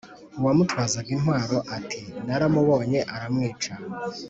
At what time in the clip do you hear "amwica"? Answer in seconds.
3.17-3.73